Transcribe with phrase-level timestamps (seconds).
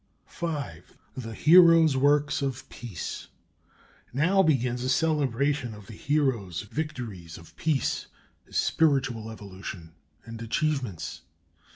[0.27, 0.47] V.
[1.15, 3.27] THE HERO'S WORKS OF PEACE
[4.11, 8.07] Now begins a celebration of the hero's victories of peace,
[8.47, 9.93] his spiritual evolution
[10.25, 11.21] and achievements.